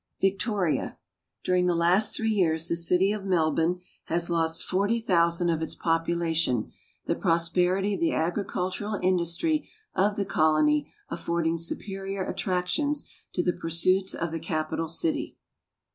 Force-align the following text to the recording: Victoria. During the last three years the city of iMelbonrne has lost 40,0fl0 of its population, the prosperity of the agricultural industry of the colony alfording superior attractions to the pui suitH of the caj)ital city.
Victoria. 0.19 0.97
During 1.43 1.67
the 1.67 1.75
last 1.75 2.15
three 2.15 2.31
years 2.31 2.67
the 2.67 2.75
city 2.75 3.11
of 3.11 3.21
iMelbonrne 3.21 3.81
has 4.05 4.31
lost 4.31 4.67
40,0fl0 4.67 5.53
of 5.53 5.61
its 5.61 5.75
population, 5.75 6.71
the 7.05 7.13
prosperity 7.13 7.93
of 7.93 7.99
the 7.99 8.11
agricultural 8.11 8.97
industry 9.03 9.69
of 9.93 10.15
the 10.15 10.25
colony 10.25 10.91
alfording 11.11 11.59
superior 11.59 12.25
attractions 12.25 13.07
to 13.33 13.43
the 13.43 13.53
pui 13.53 13.73
suitH 13.73 14.15
of 14.15 14.31
the 14.31 14.39
caj)ital 14.39 14.89
city. 14.89 15.37